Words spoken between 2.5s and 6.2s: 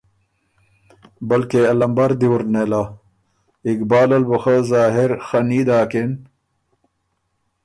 نېله۔ اقبال ال بُو خه ظاهر خني داکِن